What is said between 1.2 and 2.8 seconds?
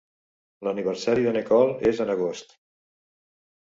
de Nicole és en agost.